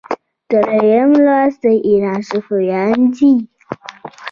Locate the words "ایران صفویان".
1.87-2.97